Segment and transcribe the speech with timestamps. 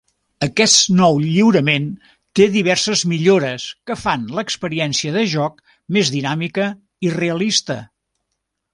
[0.45, 1.85] Aquest nou lliurament
[2.39, 5.63] té diverses millores que fan l'experiència de joc
[5.99, 6.71] més dinàmica
[7.09, 7.81] i realista.